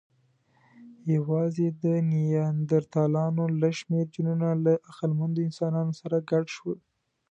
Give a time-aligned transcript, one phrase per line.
[1.15, 6.79] یواځې د نیاندرتالانو لږ شمېر جینونه له عقلمنو انسانانو سره ګډ شول.